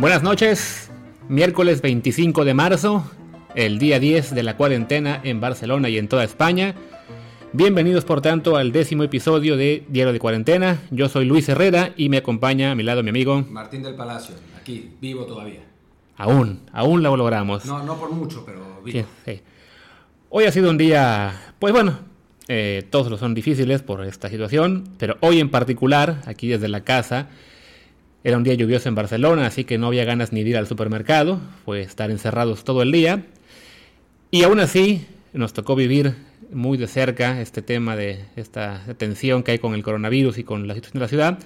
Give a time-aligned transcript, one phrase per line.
[0.00, 0.90] Buenas noches,
[1.28, 3.04] miércoles 25 de marzo,
[3.54, 6.74] el día 10 de la cuarentena en Barcelona y en toda España.
[7.52, 10.80] Bienvenidos por tanto al décimo episodio de Diario de Cuarentena.
[10.90, 14.36] Yo soy Luis Herrera y me acompaña a mi lado mi amigo Martín del Palacio,
[14.58, 15.60] aquí, vivo todavía.
[16.16, 17.66] Aún, aún lo logramos.
[17.66, 19.06] No, no por mucho, pero vivo.
[19.26, 19.42] Sí, sí.
[20.30, 21.98] Hoy ha sido un día, pues bueno,
[22.48, 26.84] eh, todos los son difíciles por esta situación, pero hoy en particular, aquí desde la
[26.84, 27.28] casa,
[28.22, 30.66] era un día lluvioso en Barcelona, así que no había ganas ni de ir al
[30.66, 33.24] supermercado, fue estar encerrados todo el día.
[34.30, 36.14] Y aún así nos tocó vivir
[36.52, 40.66] muy de cerca este tema de esta tensión que hay con el coronavirus y con
[40.68, 41.38] la situación de la ciudad.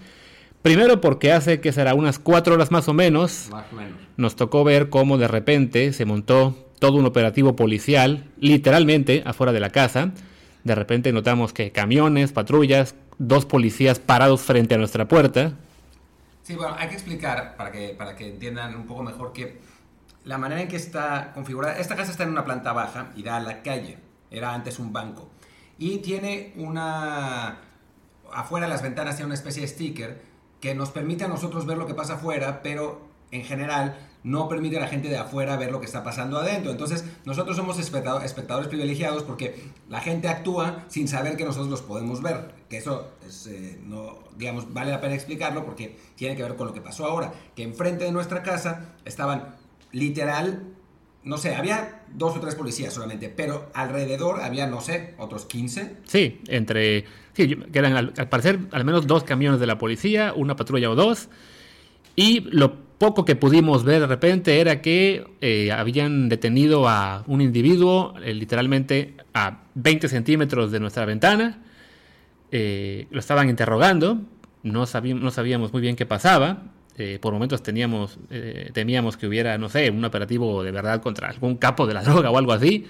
[0.63, 3.99] Primero porque hace que será unas cuatro horas más o menos, Más o menos.
[4.17, 9.61] nos tocó ver cómo de repente se montó todo un operativo policial, literalmente afuera de
[9.61, 10.13] la casa.
[10.65, 15.53] De repente notamos que camiones, patrullas, dos policías parados frente a nuestra puerta,
[16.45, 19.63] Sí, bueno, hay que explicar para que, para que entiendan un poco mejor que
[20.25, 23.37] la manera en que está configurada, esta casa está en una planta baja y da
[23.37, 23.99] a la calle,
[24.31, 25.31] era antes un banco,
[25.79, 27.61] y tiene una,
[28.31, 30.23] afuera de las ventanas tiene una especie de sticker
[30.61, 34.79] que nos permite a nosotros ver lo que pasa afuera, pero en general no permite
[34.79, 36.73] a la gente de afuera ver lo que está pasando adentro.
[36.73, 39.55] Entonces, nosotros somos espectado- espectadores privilegiados porque
[39.89, 42.55] la gente actúa sin saber que nosotros los podemos ver.
[42.69, 46.67] Que eso, es, eh, no, digamos, vale la pena explicarlo porque tiene que ver con
[46.67, 47.33] lo que pasó ahora.
[47.55, 49.55] Que enfrente de nuestra casa estaban
[49.93, 50.65] literal,
[51.23, 55.97] no sé, había dos o tres policías solamente, pero alrededor había, no sé, otros 15.
[56.07, 57.05] Sí, entre.
[57.35, 60.57] Sí, yo- que eran al, al parecer al menos dos camiones de la policía, una
[60.57, 61.29] patrulla o dos.
[62.17, 67.43] Y lo poco que pudimos ver de repente era que eh, habían detenido a un
[67.43, 71.63] individuo eh, literalmente a 20 centímetros de nuestra ventana.
[72.51, 74.21] Eh, lo estaban interrogando,
[74.63, 74.85] no,
[75.21, 76.63] no sabíamos muy bien qué pasaba.
[76.97, 81.29] eh, por momentos teníamos, eh, temíamos que hubiera, no sé, un operativo de verdad contra
[81.29, 82.87] algún capo de la droga o algo así.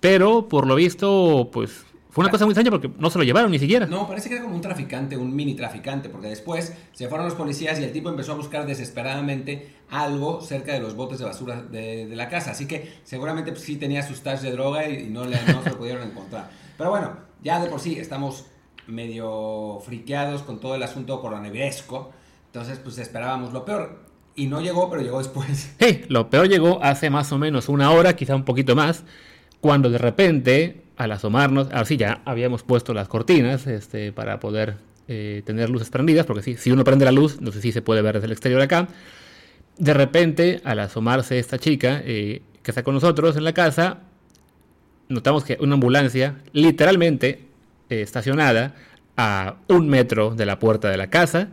[0.00, 1.84] Pero por lo visto, pues
[2.14, 3.86] fue una cosa muy extraña porque no se lo llevaron ni siquiera.
[3.86, 7.34] No, parece que era como un traficante, un mini traficante, porque después se fueron los
[7.34, 11.60] policías y el tipo empezó a buscar desesperadamente algo cerca de los botes de basura
[11.60, 12.52] de, de la casa.
[12.52, 15.70] Así que seguramente pues, sí tenía sus de droga y, y no, le, no se
[15.70, 16.50] lo pudieron encontrar.
[16.78, 18.44] Pero bueno, ya de por sí estamos
[18.86, 22.12] medio friqueados con todo el asunto coronaviresco.
[22.46, 24.04] Entonces, pues esperábamos lo peor.
[24.36, 25.74] Y no llegó, pero llegó después.
[25.80, 29.02] Sí, lo peor llegó hace más o menos una hora, quizá un poquito más,
[29.60, 34.76] cuando de repente, al asomarnos, ahora sí ya habíamos puesto las cortinas este, para poder
[35.08, 37.82] eh, tener luces prendidas, porque sí, si uno prende la luz, no sé si se
[37.82, 38.88] puede ver desde el exterior acá.
[39.76, 43.98] De repente, al asomarse esta chica eh, que está con nosotros en la casa,
[45.08, 47.46] notamos que una ambulancia, literalmente
[47.90, 48.74] eh, estacionada
[49.16, 51.48] a un metro de la puerta de la casa,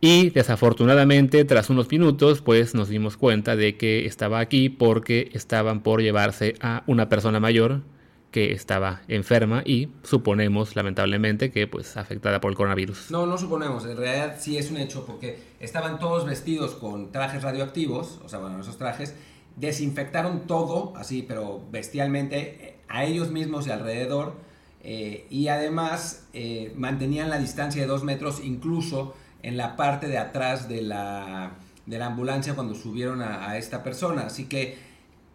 [0.00, 5.80] y desafortunadamente, tras unos minutos, pues nos dimos cuenta de que estaba aquí porque estaban
[5.80, 7.82] por llevarse a una persona mayor
[8.30, 13.10] que estaba enferma y suponemos, lamentablemente, que pues afectada por el coronavirus.
[13.10, 17.42] No, no suponemos, en realidad sí es un hecho porque estaban todos vestidos con trajes
[17.42, 19.14] radioactivos, o sea, bueno, esos trajes,
[19.56, 24.34] desinfectaron todo, así, pero bestialmente, eh, a ellos mismos y alrededor,
[24.82, 30.18] eh, y además eh, mantenían la distancia de dos metros incluso en la parte de
[30.18, 31.52] atrás de la,
[31.86, 34.87] de la ambulancia cuando subieron a, a esta persona, así que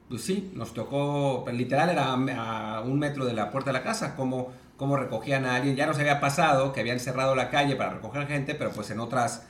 [0.10, 3.84] pues sí, nos tocó, pues, literal era a, un metro de la puerta de la
[3.84, 5.76] casa, como, como recogían a alguien.
[5.76, 9.00] Ya nos había pasado que habían cerrado la calle para recoger gente, pero pues en
[9.00, 9.48] otras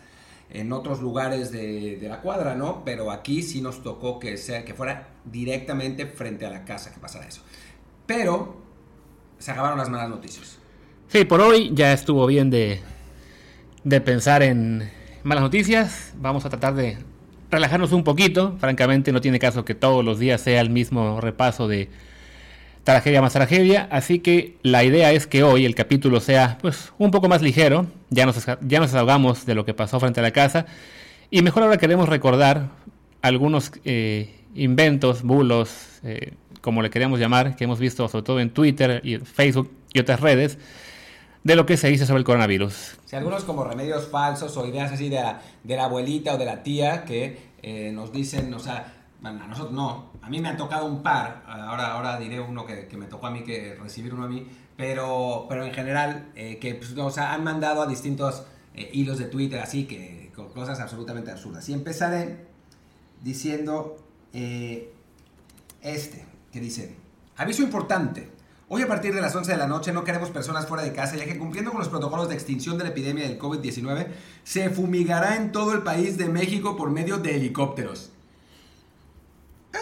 [0.50, 2.84] en otros lugares de, de la cuadra, ¿no?
[2.86, 7.00] Pero aquí sí nos tocó que, sea, que fuera directamente frente a la casa que
[7.00, 7.42] pasara eso.
[8.06, 8.62] Pero
[9.40, 10.60] se acabaron las malas noticias.
[11.08, 12.82] Sí, por hoy ya estuvo bien de,
[13.84, 14.90] de pensar en
[15.24, 16.14] malas noticias.
[16.18, 16.98] Vamos a tratar de
[17.54, 18.58] relajarnos un poquito.
[18.60, 21.90] Francamente, no tiene caso que todos los días sea el mismo repaso de,
[22.84, 27.12] tragedia más tragedia, así que la idea es que hoy el capítulo sea pues un
[27.12, 30.32] poco más ligero, ya nos, ya nos ahogamos de lo que pasó frente a la
[30.32, 30.66] casa,
[31.32, 32.70] y mejor ahora queremos recordar
[33.22, 38.50] algunos eh, inventos, bulos, eh, como le queríamos llamar, que hemos visto sobre todo en
[38.50, 40.58] Twitter y Facebook y otras redes,
[41.44, 42.98] de lo que se dice sobre el coronavirus.
[43.06, 46.46] Si algunos como remedios falsos o ideas así de la, de la abuelita o de
[46.46, 48.94] la tía que eh, nos dicen, o sea,
[49.24, 52.88] a nosotros no, a mí me han tocado un par, ahora, ahora diré uno que,
[52.88, 56.58] que me tocó a mí, que recibir uno a mí, pero, pero en general, eh,
[56.60, 58.44] que pues, o sea, han mandado a distintos
[58.74, 61.70] eh, hilos de Twitter así, que cosas absolutamente absurdas.
[61.70, 62.48] Y empezaré
[63.22, 63.98] diciendo
[65.84, 66.96] este, que dice,
[67.38, 68.30] aviso importante,
[68.76, 71.16] Hoy a partir de las 11 de la noche no queremos personas fuera de casa,
[71.16, 74.08] ya que cumpliendo con los protocolos de extinción de la epidemia del COVID-19,
[74.44, 78.10] se fumigará en todo el país de México por medio de helicópteros.
[79.76, 79.78] Ah.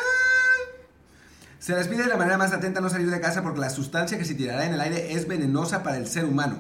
[1.57, 4.17] Se les pide de la manera más atenta no salir de casa porque la sustancia
[4.17, 6.57] que se tirará en el aire es venenosa para el ser humano.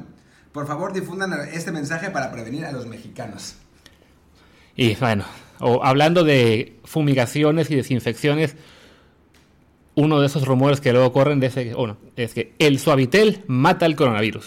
[0.53, 3.55] Por favor, difundan este mensaje para prevenir a los mexicanos.
[4.77, 5.25] Y bueno,
[5.83, 8.55] hablando de fumigaciones y desinfecciones,
[9.95, 11.75] uno de esos rumores que luego corren de ese,
[12.15, 14.45] es que el suavitel mata el coronavirus.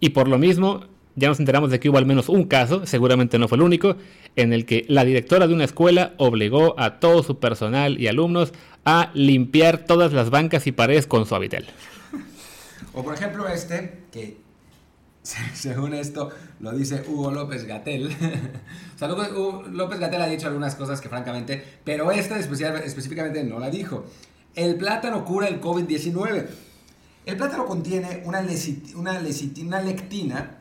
[0.00, 0.84] Y por lo mismo,
[1.14, 3.96] ya nos enteramos de que hubo al menos un caso, seguramente no fue el único,
[4.36, 8.52] en el que la directora de una escuela obligó a todo su personal y alumnos
[8.84, 11.66] a limpiar todas las bancas y paredes con suavitel.
[12.92, 14.36] O por ejemplo este, que
[15.54, 16.30] según esto
[16.60, 18.06] lo dice Hugo López Gatel.
[18.94, 23.70] o sea, López Gatel ha dicho algunas cosas que francamente, pero esta específicamente no la
[23.70, 24.04] dijo.
[24.56, 26.46] El plátano cura el COVID-19.
[27.26, 30.58] El plátano contiene una, lectina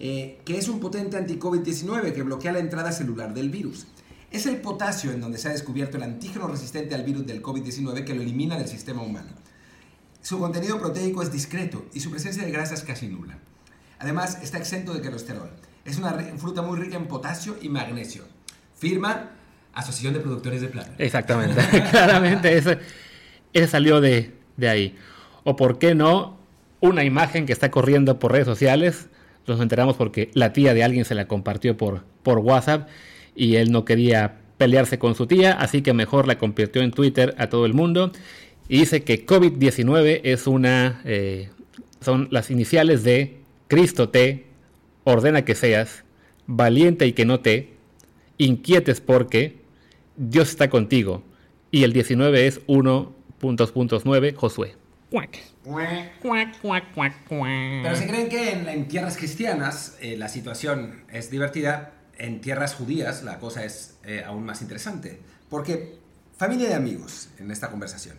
[0.00, 3.86] eh, que es un potente anti-COVID-19 que bloquea la entrada celular del virus.
[4.32, 8.04] Es el potasio en donde se ha descubierto el antígeno resistente al virus del COVID-19
[8.04, 9.30] que lo elimina del sistema humano.
[10.20, 13.38] Su contenido proteico es discreto y su presencia de grasa es casi nula.
[14.00, 15.50] Además, está exento de colesterol.
[15.84, 18.24] Es una fruta muy rica en potasio y magnesio.
[18.76, 19.30] Firma
[19.74, 20.96] Asociación de Productores de Plátano.
[20.98, 22.56] Exactamente, claramente.
[22.56, 22.72] eso
[23.52, 24.94] ese salió de, ahí.
[25.44, 26.38] O por qué no,
[26.80, 29.08] una imagen que está corriendo por redes sociales.
[29.46, 32.88] Nos enteramos porque la tía de alguien se la compartió por, por WhatsApp
[33.34, 37.34] y él no quería pelearse con su tía, así que mejor la convirtió en Twitter
[37.38, 38.12] a todo el mundo.
[38.68, 41.00] Y dice que COVID-19 es una.
[41.04, 41.48] Eh,
[42.00, 44.46] son las iniciales de Cristo te
[45.04, 46.04] ordena que seas,
[46.46, 47.72] valiente y que no te,
[48.38, 49.56] inquietes porque
[50.16, 51.22] Dios está contigo.
[51.70, 54.76] Y el 19 es uno puntos, puntos 9, Josué.
[57.82, 63.22] Pero si creen que en, tierras cristianas eh, la situación es divertida, en tierras judías
[63.22, 65.20] la cosa es eh, aún más interesante.
[65.48, 65.98] Porque,
[66.36, 68.16] familia de amigos en esta conversación,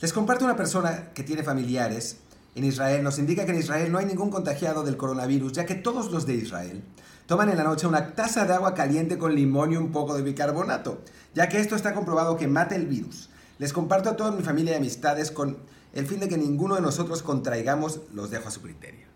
[0.00, 2.18] les comparto una persona que tiene familiares
[2.54, 5.76] en Israel, nos indica que en Israel no hay ningún contagiado del coronavirus, ya que
[5.76, 6.82] todos los de Israel
[7.26, 10.22] toman en la noche una taza de agua caliente con limón y un poco de
[10.22, 11.02] bicarbonato,
[11.34, 13.30] ya que esto está comprobado que mata el virus.
[13.62, 15.56] Les comparto a toda mi familia y amistades con
[15.94, 19.06] el fin de que ninguno de nosotros contraigamos, los dejo a su criterio.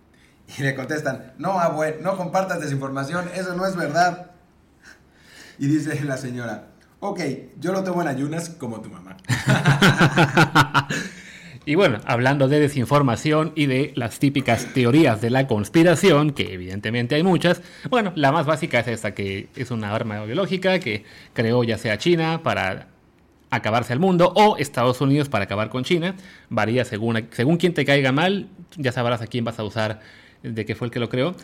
[0.56, 4.31] Y le contestan, no, abuelo, no compartas desinformación, eso no es verdad.
[5.58, 6.69] Y dice la señora,
[7.00, 7.20] ok,
[7.58, 9.16] yo lo tomo en ayunas como tu mamá.
[11.69, 17.16] Y bueno, hablando de desinformación y de las típicas teorías de la conspiración, que evidentemente
[17.16, 17.60] hay muchas,
[17.90, 21.99] bueno, la más básica es esta, que es una arma biológica que creó ya sea
[21.99, 22.87] China para
[23.56, 26.14] acabarse al mundo o Estados Unidos para acabar con China.
[26.48, 30.00] Varía según, según quien te caiga mal, ya sabrás a quién vas a usar
[30.42, 31.34] de qué fue el que lo creó.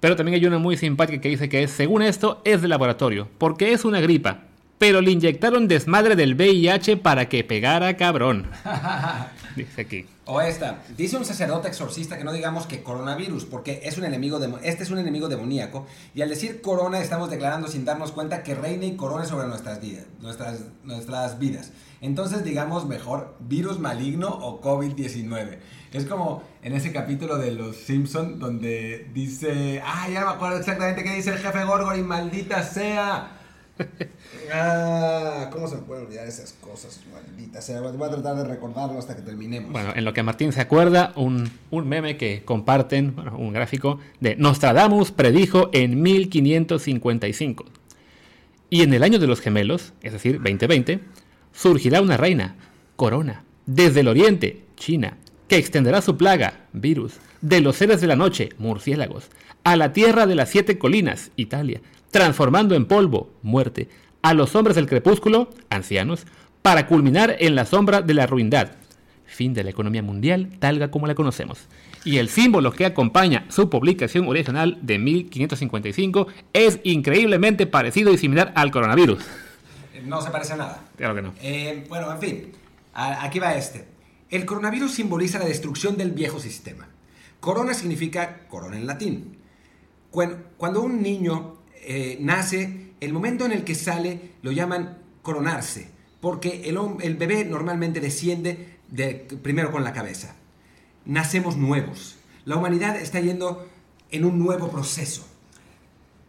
[0.00, 3.28] Pero también hay una muy simpática que dice que es, según esto, es de laboratorio,
[3.38, 4.42] porque es una gripa,
[4.78, 8.46] pero le inyectaron desmadre del VIH para que pegara cabrón.
[9.56, 10.06] dice aquí.
[10.30, 14.38] O esta, dice un sacerdote exorcista que no digamos que coronavirus, porque es un enemigo
[14.38, 18.42] de, este es un enemigo demoníaco, y al decir corona estamos declarando sin darnos cuenta
[18.42, 21.72] que reina y corona sobre nuestras vidas, nuestras, nuestras vidas.
[22.00, 25.58] Entonces digamos mejor virus maligno o COVID-19.
[25.92, 30.58] Es como en ese capítulo de Los Simpson donde dice, ah, ya no me acuerdo
[30.58, 33.34] exactamente qué dice el jefe Gorgory, maldita sea.
[34.52, 37.00] ah, ¿cómo se me pueden olvidar esas cosas?
[37.12, 37.80] Maldita sea.
[37.80, 39.72] Voy a tratar de recordarlo hasta que terminemos.
[39.72, 43.98] Bueno, en lo que Martín se acuerda, un, un meme que comparten, bueno, un gráfico
[44.20, 47.64] de Nostradamus predijo en 1555.
[48.70, 51.00] Y en el año de los gemelos, es decir, 2020,
[51.52, 52.56] surgirá una reina,
[52.96, 55.16] Corona, desde el oriente, China,
[55.48, 59.30] que extenderá su plaga, virus, de los seres de la noche, murciélagos,
[59.64, 63.88] a la tierra de las siete colinas, Italia, transformando en polvo, muerte,
[64.22, 66.26] a los hombres del crepúsculo, ancianos,
[66.62, 68.72] para culminar en la sombra de la ruindad.
[69.26, 71.66] fin de la economía mundial tal como la conocemos.
[72.04, 78.52] Y el símbolo que acompaña su publicación original de 1555 es increíblemente parecido y similar
[78.54, 79.18] al coronavirus.
[80.04, 80.84] No se parece a nada.
[80.96, 81.34] Claro que no.
[81.42, 82.52] Eh, bueno, en fin,
[82.94, 83.84] aquí va este.
[84.30, 86.88] El coronavirus simboliza la destrucción del viejo sistema.
[87.40, 89.38] Corona significa corona en latín.
[90.10, 95.90] Cuando un niño eh, nace, el momento en el que sale lo llaman coronarse,
[96.20, 100.34] porque el, bebé normalmente desciende de, primero con la cabeza.
[101.04, 102.18] Nacemos nuevos.
[102.44, 103.68] La humanidad está yendo
[104.10, 105.26] en un nuevo proceso.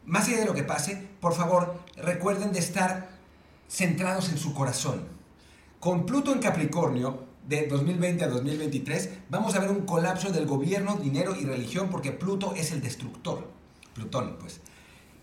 [0.05, 3.09] Más allá de lo que pase, por favor, recuerden de estar
[3.69, 5.07] centrados en su corazón.
[5.79, 10.97] Con Pluto en Capricornio, de 2020 a 2023, vamos a ver un colapso del gobierno,
[10.97, 13.47] dinero y religión, porque Pluto es el destructor.
[13.95, 14.61] Plutón, pues.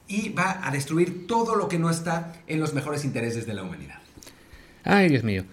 [0.09, 3.63] Y va a destruir todo lo que no está en los mejores intereses de la
[3.63, 3.99] humanidad.
[4.85, 5.45] Ay, Dios mío.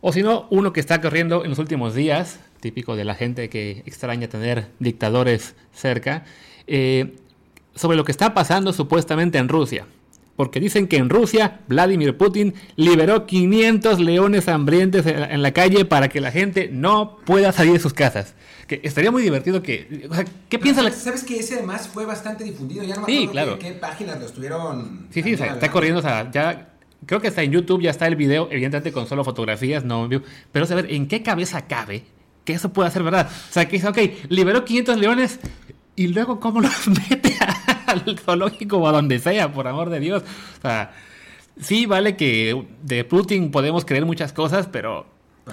[0.00, 3.50] O si no, uno que está corriendo en los últimos días, típico de la gente
[3.50, 6.24] que extraña tener dictadores cerca,
[6.66, 7.16] eh,
[7.74, 9.86] sobre lo que está pasando supuestamente en Rusia.
[10.40, 16.08] Porque dicen que en Rusia Vladimir Putin liberó 500 leones hambrientos en la calle para
[16.08, 18.34] que la gente no pueda salir de sus casas.
[18.66, 20.08] Que estaría muy divertido que...
[20.08, 20.92] O sea, ¿Qué piensa la...
[20.92, 22.82] ¿Sabes que ese además fue bastante difundido?
[22.84, 25.08] Ya no me acuerdo qué, páginas lo estuvieron...
[25.10, 26.72] Sí, sí, está corriendo, o sea, ya...
[27.04, 30.08] Creo que está en YouTube, ya está el video, evidentemente con solo fotografías, no...
[30.52, 32.04] Pero saber en qué cabeza cabe
[32.46, 33.28] que eso pueda ser verdad.
[33.30, 33.98] O sea, que dice, ok,
[34.30, 35.38] liberó 500 leones
[35.96, 37.29] y luego cómo los mete
[37.90, 40.22] al zoológico o a donde sea, por amor de Dios.
[40.58, 40.92] O sea,
[41.60, 45.06] sí vale que de Putin podemos creer muchas cosas, pero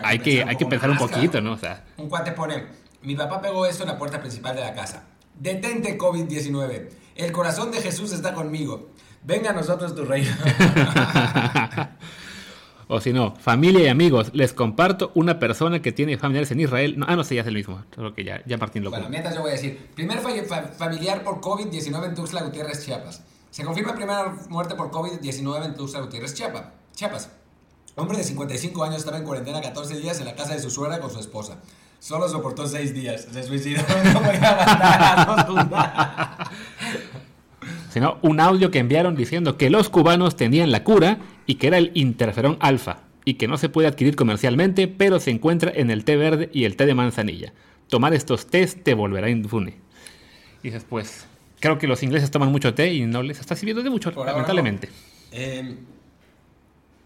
[0.03, 1.53] hay que, hay que pensar un poquito, ¿no?
[1.53, 2.65] O sea, un cuate pone,
[3.01, 5.03] mi papá pegó esto en la puerta principal de la casa.
[5.39, 6.89] Detente COVID-19.
[7.15, 8.89] El corazón de Jesús está conmigo.
[9.24, 10.32] Venga a nosotros tu reino.
[12.89, 17.03] o si no, familia y amigos, les comparto una persona que tiene familiares en Israel.
[17.06, 17.84] ah, no sé, ya es el mismo.
[17.94, 21.41] Solo que ya, ya Martín lo Bueno, mientras yo voy a decir: primer familiar por
[21.41, 23.24] COVID-19 en Tuxtla Gutiérrez, Chiapas.
[23.50, 26.63] Se confirma primera muerte por COVID-19 en Tuxtla Gutiérrez, Chiapas.
[26.96, 27.29] Chiapas.
[27.96, 31.00] Hombre de 55 años estaba en cuarentena 14 días en la casa de su suegra
[31.00, 31.58] con su esposa.
[32.00, 33.27] Solo soportó seis días.
[33.32, 33.82] Se suicidó.
[34.13, 34.36] No voy
[35.74, 36.51] a
[37.89, 41.17] Sino un audio que enviaron diciendo que los cubanos tenían la cura
[41.48, 45.32] y que era el interferón alfa y que no se puede adquirir comercialmente, pero se
[45.32, 47.54] encuentra en el té verde y el té de manzanilla.
[47.89, 49.77] Tomar estos tés te volverá infune.
[50.62, 51.25] Y dices, pues,
[51.60, 54.89] creo que los ingleses toman mucho té y no les está sirviendo de mucho, lamentablemente.
[55.32, 55.75] Eh,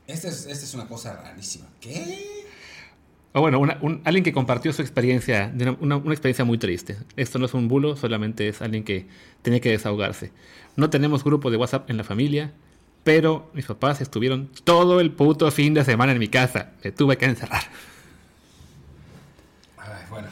[0.07, 1.67] esta es, esta es una cosa rarísima.
[1.79, 2.41] ¿Qué?
[3.33, 3.61] O bueno,
[4.03, 6.97] alguien que compartió su experiencia, una, experiencia muy triste.
[7.15, 9.07] Esto no es un bulo, solamente es alguien que
[9.41, 10.33] tenía que desahogarse.
[10.75, 12.53] No tenemos grupo de WhatsApp en la familia,
[13.03, 16.71] pero mis papás estuvieron todo el puto fin de semana en mi casa.
[16.83, 17.63] Me tuve que encerrar.
[20.09, 20.27] bueno,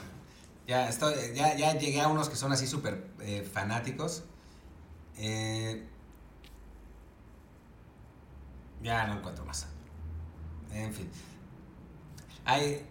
[0.67, 4.23] ya, estoy, ya, llegué a unos que son así súper eh, fanáticos.
[5.17, 5.83] Eh,
[8.83, 9.67] ya no encuentro más.
[10.71, 11.09] En fin.
[12.45, 12.85] Hay,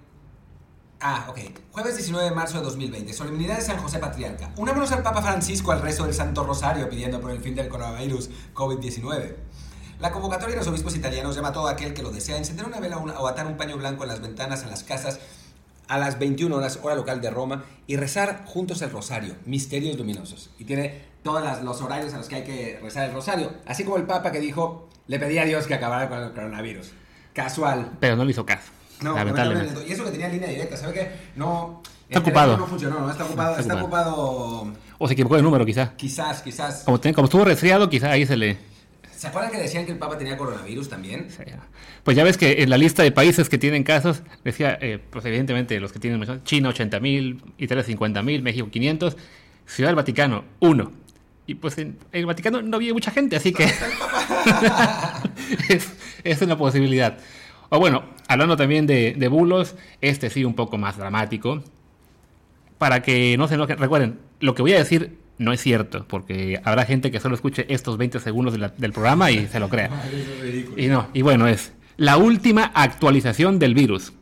[1.01, 1.39] Ah, ok.
[1.71, 3.13] Jueves 19 de marzo de 2020.
[3.13, 4.51] Solemnidad de San José Patriarca.
[4.57, 8.31] Unámonos al Papa Francisco al resto del Santo Rosario pidiendo por el fin del coronavirus
[8.53, 9.37] COVID-19.
[10.01, 12.79] La convocatoria de los obispos italianos llama a todo aquel que lo desea encender una
[12.79, 15.19] vela o atar un paño blanco en las ventanas en las casas
[15.89, 20.51] a las 21 horas, hora local de Roma, y rezar juntos el rosario, misterios luminosos.
[20.59, 23.53] Y tiene todos los horarios a los que hay que rezar el rosario.
[23.67, 26.91] Así como el Papa que dijo, le pedí a Dios que acabara con el coronavirus.
[27.33, 27.93] Casual.
[28.01, 28.71] Pero no le hizo caso.
[29.01, 29.85] No, lamentablemente.
[29.89, 31.11] Y eso que tenía línea directa, ¿sabe qué?
[31.37, 31.83] No.
[32.09, 32.57] Está ocupado.
[32.57, 33.11] No funcionó, ¿no?
[33.11, 33.59] Está ocupado.
[33.59, 34.73] Está, ocupado.
[34.99, 35.91] O se equivocó de número, quizás.
[35.97, 36.83] Quizás, quizás.
[36.85, 38.68] Como, como estuvo resfriado, quizás ahí se le.
[39.19, 41.29] ¿Se acuerdan que decían que el Papa tenía coronavirus también?
[41.29, 41.43] Sí,
[42.05, 45.25] pues ya ves que en la lista de países que tienen casos, decía, eh, pues
[45.25, 49.17] evidentemente los que tienen China 80.000, Italia 50.000, México 500,
[49.67, 50.93] Ciudad del Vaticano 1.
[51.49, 53.65] Y pues en, el Vaticano no había mucha gente, así que
[55.69, 57.19] es, es una posibilidad.
[57.71, 61.65] O bueno, hablando también de, bulos, este sí un poco más dramático.
[62.79, 66.61] Para que no se enojen, recuerden, lo que voy a decir no es cierto, porque
[66.65, 69.91] habrá gente que solo escuche estos 20 segundos del programa y se lo crea.
[70.77, 74.13] y no, y bueno, es la última actualización del virus.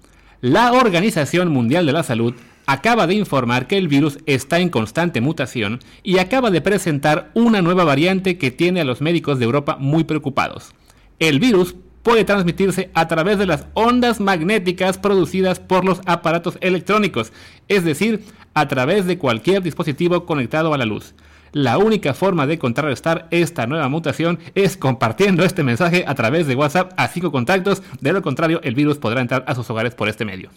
[0.40, 2.34] La Organización Mundial de la Salud
[2.66, 7.62] acaba de informar que el virus está en constante mutación y acaba de presentar una
[7.62, 10.72] nueva variante que tiene a los médicos de Europa muy preocupados.
[11.18, 17.32] El virus puede transmitirse a través de las ondas magnéticas producidas por los aparatos electrónicos,
[17.66, 21.16] es decir, a través de cualquier dispositivo conectado a la luz.
[21.50, 26.54] La única forma de contrarrestar esta nueva mutación es compartiendo este mensaje a través de
[26.54, 30.08] WhatsApp a cinco contactos, de lo contrario el virus podrá entrar a sus hogares por
[30.08, 30.50] este medio.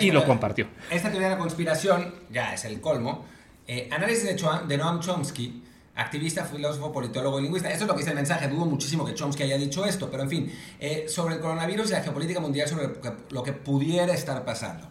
[0.00, 0.68] y lo compartió.
[0.92, 3.24] Esta teoría de la conspiración ya es el colmo.
[3.66, 5.64] Eh, análisis de, de Noam Chomsky
[5.98, 7.68] activista, filósofo, politólogo y lingüista.
[7.70, 8.48] Eso es lo que dice el mensaje.
[8.48, 11.92] Dudo muchísimo que Chomsky haya dicho esto, pero en fin, eh, sobre el coronavirus y
[11.92, 12.88] la geopolítica mundial, sobre
[13.30, 14.88] lo que pudiera estar pasando.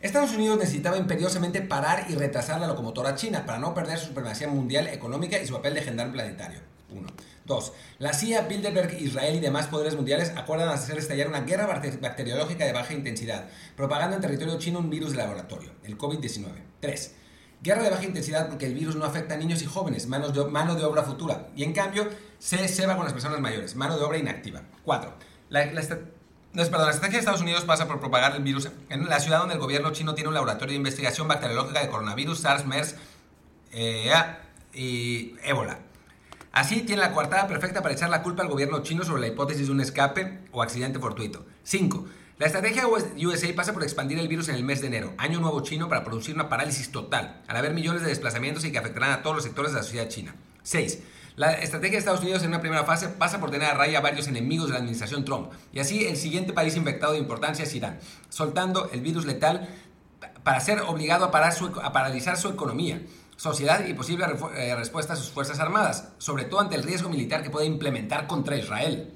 [0.00, 4.46] Estados Unidos necesitaba imperiosamente parar y retrasar la locomotora china para no perder su supremacía
[4.46, 6.60] mundial económica y su papel de gendarme planetario.
[6.90, 7.08] Uno.
[7.44, 7.72] Dos.
[7.98, 12.72] La CIA, Bilderberg, Israel y demás poderes mundiales acuerdan hacer estallar una guerra bacteriológica de
[12.72, 16.46] baja intensidad, propagando en territorio chino un virus de laboratorio, el COVID-19.
[16.80, 17.14] Tres.
[17.62, 20.44] Guerra de baja intensidad porque el virus no afecta a niños y jóvenes, manos de,
[20.44, 21.48] mano de obra futura.
[21.56, 22.08] Y en cambio,
[22.38, 24.62] se ceba con las personas mayores, mano de obra inactiva.
[24.84, 25.12] 4.
[25.48, 29.60] La, estrategia de Estados Unidos pasa por propagar el virus en la ciudad donde el
[29.60, 32.96] gobierno chino tiene un laboratorio de investigación bacteriológica de coronavirus, SARS, MERS
[33.72, 34.10] eh,
[34.72, 35.78] y ébola.
[36.52, 39.66] Así tiene la coartada perfecta para echar la culpa al gobierno chino sobre la hipótesis
[39.66, 41.44] de un escape o accidente fortuito.
[41.64, 42.06] 5.
[42.38, 45.62] La estrategia USA pasa por expandir el virus en el mes de enero, año nuevo
[45.62, 49.22] chino, para producir una parálisis total, al haber millones de desplazamientos y que afectarán a
[49.22, 50.34] todos los sectores de la sociedad china.
[50.62, 50.98] 6.
[51.36, 54.02] La estrategia de Estados Unidos en una primera fase pasa por tener a raya a
[54.02, 55.50] varios enemigos de la administración Trump.
[55.72, 59.70] Y así el siguiente país infectado de importancia es Irán, soltando el virus letal
[60.42, 63.00] para ser obligado a, parar a paralizar su economía,
[63.38, 64.26] sociedad y posible
[64.56, 68.26] eh, respuesta a sus Fuerzas Armadas, sobre todo ante el riesgo militar que puede implementar
[68.26, 69.14] contra Israel.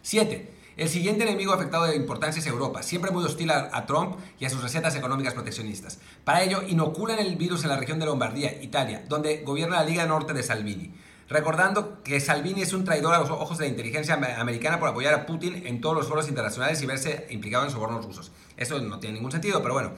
[0.00, 0.51] 7.
[0.74, 4.50] El siguiente enemigo afectado de importancia es Europa, siempre muy hostil a, Trump y a
[4.50, 5.98] sus recetas económicas proteccionistas.
[6.24, 10.06] Para ello, inoculan el virus en la región de Lombardía, Italia, donde gobierna la Liga
[10.06, 10.94] Norte de Salvini.
[11.28, 15.12] Recordando que Salvini es un traidor a los ojos de la inteligencia americana por apoyar
[15.12, 18.32] a Putin en todos los foros internacionales y verse implicado en sobornos rusos.
[18.56, 19.92] Eso no tiene ningún sentido, pero bueno.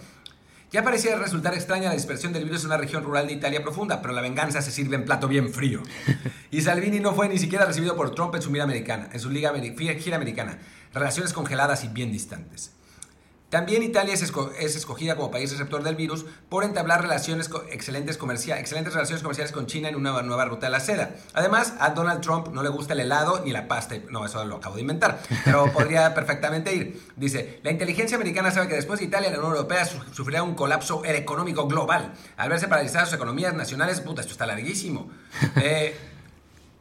[0.74, 4.02] Ya parecía resultar extraña la dispersión del virus en una región rural de Italia profunda,
[4.02, 5.80] pero la venganza se sirve en plato bien frío.
[6.50, 9.30] Y Salvini no fue ni siquiera recibido por Trump en su gira americana, en su
[9.30, 9.52] liga
[10.00, 10.58] gira americana.
[10.92, 12.72] Relaciones congeladas y bien distantes.
[13.54, 14.20] También Italia es,
[14.74, 19.88] escogida como país receptor del virus por entablar relaciones excelentes, excelentes relaciones comerciales con China
[19.88, 21.14] en una nueva ruta de la seda.
[21.34, 23.94] Además, a Donald Trump no le gusta el helado ni la pasta.
[24.10, 27.00] No, eso lo acabo de inventar, pero podría perfectamente ir.
[27.14, 31.04] Dice, la inteligencia americana sabe que después de Italia, la Unión Europea sufrirá un colapso
[31.04, 32.12] económico global.
[32.36, 35.12] Al verse paralizadas sus economías nacionales, puta, esto está larguísimo.
[35.62, 35.96] Eh,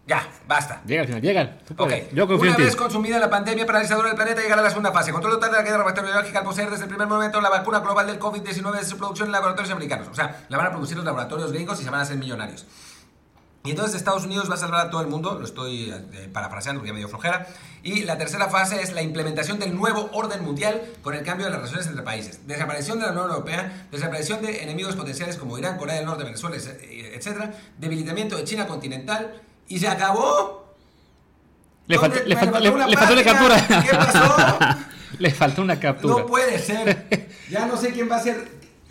[0.05, 0.81] ya, basta.
[0.85, 1.57] Llega al final, llega.
[1.77, 2.09] Okay.
[2.13, 5.13] Yo confío Una vez consumida la pandemia paralizadora del planeta, llegará a la segunda fase.
[5.13, 8.07] Control total de la guerra bacteriológica al poseer desde el primer momento la vacuna global
[8.07, 10.09] del COVID-19 de su producción en laboratorios americanos.
[10.09, 12.65] O sea, la van a producir los laboratorios gringos y se van a hacer millonarios.
[13.65, 16.81] Y entonces Estados Unidos va a salvar a todo el mundo, lo estoy eh, parafraseando
[16.81, 17.47] porque ya medio flojera.
[17.81, 21.51] Y la tercera fase es la implementación del nuevo orden mundial con el cambio de
[21.51, 22.45] las relaciones entre países.
[22.45, 26.57] Desaparición de la Unión Europea, desaparición de enemigos potenciales como Irán, Corea del Norte, Venezuela,
[26.57, 27.53] etc.
[27.77, 30.75] Debilitamiento de China continental y se acabó.
[31.87, 33.67] Le, faltó, le, una captura.
[33.67, 34.77] ¿Qué pasó?
[35.19, 36.23] le faltó una captura.
[36.23, 37.07] No puede ser.
[37.49, 38.47] Ya no sé quién va a ser.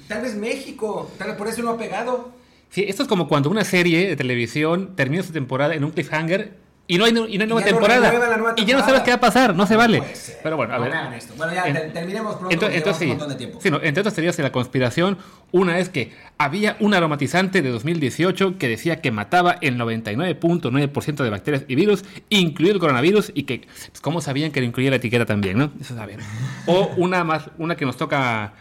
[0.07, 1.11] Tal vez México.
[1.19, 2.33] Tal vez por eso no ha pegado.
[2.69, 6.57] Sí, esto es como cuando una serie de televisión termina su temporada en un cliffhanger
[6.93, 8.55] y no hay, y no hay nueva, temporada.
[8.55, 10.03] Y ya no sabes qué va a pasar, no se vale.
[10.43, 10.93] Pero bueno, a ver.
[11.39, 13.59] Bueno, ya terminemos pronto entonces, entonces, un montón de tiempo.
[13.63, 15.17] Sí, entre otras teorías de la conspiración,
[15.53, 21.31] una es que había un aromatizante de 2018 que decía que mataba el 99.9% de
[21.31, 24.97] bacterias y virus, incluido el coronavirus, y que, pues, ¿cómo sabían que lo incluía la
[24.97, 25.73] etiqueta también, no?
[25.81, 26.21] Eso bien.
[26.67, 28.53] O una más, una que nos toca,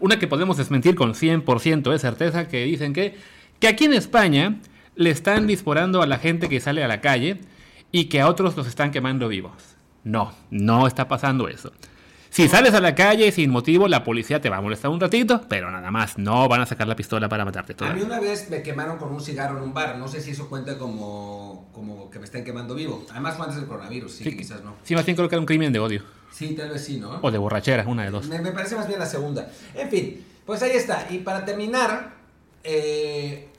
[0.00, 3.14] una que podemos desmentir con 100% de certeza, que dicen que,
[3.58, 4.56] que aquí en España
[4.96, 7.40] le están disparando a la gente que sale a la calle
[7.92, 9.52] y que a otros los están quemando vivos.
[10.04, 11.72] No, no está pasando eso.
[12.30, 15.42] Si sales a la calle sin motivo, la policía te va a molestar un ratito,
[15.48, 17.74] pero nada más, no van a sacar la pistola para matarte.
[17.84, 20.30] A mí una vez me quemaron con un cigarro en un bar, no sé si
[20.30, 23.04] eso cuenta como, como que me estén quemando vivo.
[23.10, 24.76] Además fue antes del coronavirus, sí, quizás no.
[24.84, 26.04] Sí, más bien creo que era un crimen de odio.
[26.32, 27.18] Sí, tal vez sí, ¿no?
[27.20, 28.28] O de borrachera, una de dos.
[28.28, 29.50] Me, me parece más bien la segunda.
[29.74, 31.08] En fin, pues ahí está.
[31.10, 32.12] Y para terminar,
[32.62, 33.49] eh,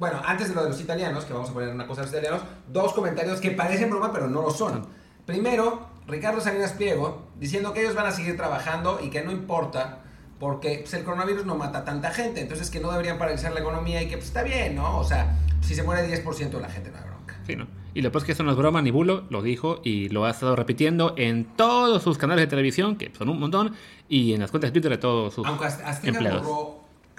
[0.00, 2.14] bueno, antes de lo de los italianos, que vamos a poner una cosa de los
[2.14, 4.86] italianos, dos comentarios que parecen broma, pero no lo son.
[5.26, 9.98] Primero, Ricardo Salinas Pliego, diciendo que ellos van a seguir trabajando y que no importa,
[10.38, 13.60] porque pues, el coronavirus no mata a tanta gente, entonces que no deberían paralizar la
[13.60, 14.98] economía y que pues, está bien, ¿no?
[14.98, 17.36] O sea, si se muere 10% de la gente, no hay bronca.
[17.46, 17.66] Sí, ¿no?
[17.92, 20.56] Y después que eso no es broma, ni bulo, lo dijo y lo ha estado
[20.56, 23.74] repitiendo en todos sus canales de televisión, que son un montón,
[24.08, 26.46] y en las cuentas de Twitter de todos sus Aunque hasta, empleados.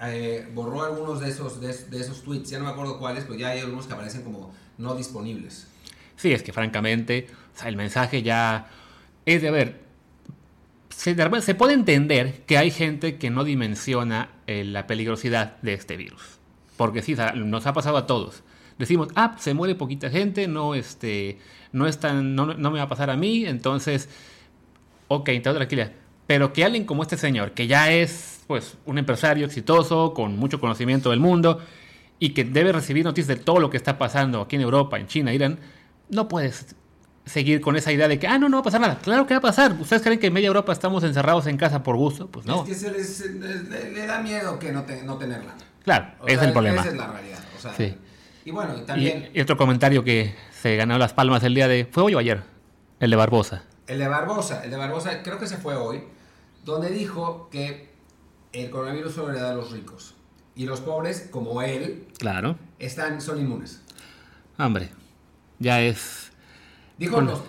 [0.04, 3.48] Eh, borró algunos de esos, de, esos tweets, ya no me acuerdo cuáles, pero ya
[3.48, 5.68] hay algunos que aparecen como no disponibles.
[6.16, 7.28] Sí, es que francamente,
[7.64, 8.68] el mensaje ya
[9.26, 9.80] es de, a ver,
[10.88, 16.38] se, puede entender que hay gente que no dimensiona eh, la peligrosidad de este virus.
[16.76, 18.42] Porque sí, nos ha pasado a todos.
[18.78, 21.38] Decimos, ah, se muere poquita gente, no, este,
[21.70, 24.08] no, es no, no me va a pasar a mí, entonces,
[25.08, 25.92] ok, te tranquila.
[26.32, 30.58] Pero que alguien como este señor, que ya es pues un empresario exitoso, con mucho
[30.60, 31.60] conocimiento del mundo,
[32.18, 35.06] y que debe recibir noticias de todo lo que está pasando aquí en Europa, en
[35.08, 35.58] China, Irán,
[36.08, 36.74] no puedes
[37.26, 38.98] seguir con esa idea de que, ah, no, no va a pasar nada.
[39.02, 39.76] Claro que va a pasar.
[39.78, 42.28] ¿Ustedes creen que en media Europa estamos encerrados en casa por gusto?
[42.28, 42.62] Pues no.
[42.62, 45.52] Es que se les, le, da miedo que no, no tenerla.
[45.84, 46.80] Claro, ese es el problema.
[46.80, 47.40] Esa es la realidad.
[47.58, 47.94] O sea, sí.
[48.46, 49.28] Y bueno, y también...
[49.34, 51.86] Y, otro comentario que se ganó las palmas el día de...
[51.90, 52.42] ¿Fue hoy o ayer?
[53.00, 53.64] El de Barbosa.
[53.86, 54.64] El de Barbosa.
[54.64, 56.02] El de Barbosa creo que se fue hoy.
[56.64, 57.90] Donde dijo que
[58.52, 60.14] el coronavirus solo le da a los ricos.
[60.54, 62.06] Y los pobres, como él...
[62.18, 62.56] Claro.
[62.78, 63.82] Están, son inmunes.
[64.58, 64.90] Hombre,
[65.58, 66.32] ya es
[66.98, 67.40] Dijo, los,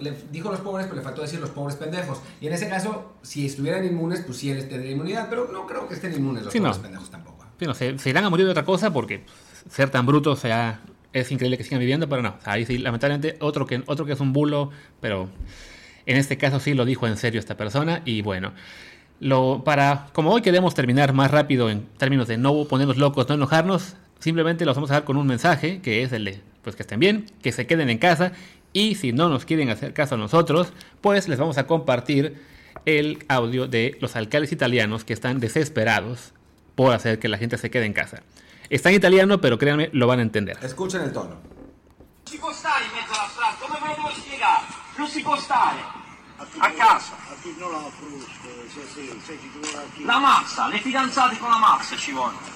[0.00, 2.20] le, dijo los pobres, pero le faltó decir los pobres pendejos.
[2.40, 5.88] Y en ese caso, si estuvieran inmunes, pues sí, él tendría inmunidad, pero no creo
[5.88, 7.44] que estén inmunes los pobres pendejos tampoco.
[7.58, 9.24] Sí, no, se, se, irán a morir de otra cosa porque
[9.68, 10.82] ser tan brutos sea,
[11.12, 12.36] es increíble que sigan viviendo, pero no.
[12.44, 15.30] ahí sí, lamentablemente, otro que, otro que es un bulo, pero
[16.06, 18.02] en este caso sí lo dijo en serio esta persona.
[18.04, 18.52] Y bueno,
[19.20, 23.34] lo, para, como hoy queremos terminar más rápido en términos de no ponernos locos, no
[23.34, 26.82] enojarnos, simplemente los vamos a dar con un mensaje que es el de pues que
[26.82, 28.32] estén bien, que se queden en casa
[28.72, 32.42] y si no nos quieren hacer caso a nosotros, pues les vamos a compartir
[32.84, 36.32] el audio de los alcaldes italianos que están desesperados
[36.74, 38.22] por hacer que la gente se quede en casa.
[38.68, 40.58] Está en italiano, pero créanme, lo van a entender.
[40.62, 41.36] Escuchen el tono.
[44.96, 45.76] Non si può stare
[46.58, 47.16] a casa.
[50.04, 52.54] La mazza, le fidanzate con la mazza ci vogliono.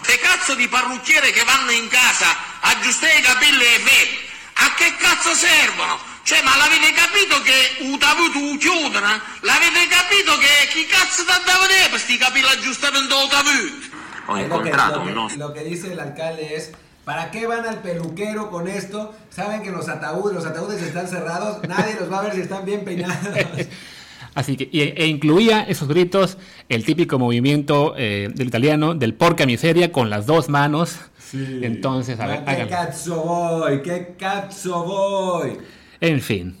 [0.00, 2.26] Che cazzo di parrucchiere che vanno in casa
[2.60, 5.98] a aggiustare i capelli e me a che cazzo servono?
[6.22, 9.20] Cioè, ma l'avete capito che un tavuto chiudono?
[9.40, 14.00] L'avete capito che chi cazzo ti andava vedere per questi capelli aggiustamento tavuto?
[14.26, 16.70] Ho incontrato un Lo que dice el alcalde es...
[17.04, 19.12] ¿Para qué van al peluquero con esto?
[19.30, 22.64] Saben que los ataúdes, los ataúdes están cerrados, nadie los va a ver si están
[22.64, 23.16] bien peinados.
[24.34, 26.38] Así que, e, incluía esos gritos,
[26.70, 31.00] el típico movimiento eh, del italiano, del porca miseria, con las dos manos,
[31.34, 33.82] entonces, a ver, ¿Qué cazzo voy?
[33.82, 35.58] ¿Qué cazzo voy?
[36.00, 36.56] En fin.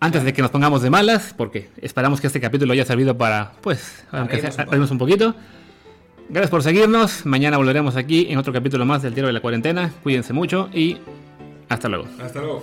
[0.00, 3.52] Antes de que nos pongamos de malas, porque esperamos que este capítulo haya servido para,
[3.60, 5.34] pues, aunque sea, un poquito.
[6.30, 7.26] Gracias por seguirnos.
[7.26, 9.92] Mañana volveremos aquí en otro capítulo más del Diario de la Cuarentena.
[10.04, 10.96] Cuídense mucho y
[11.68, 12.06] hasta luego.
[12.22, 12.62] Hasta luego.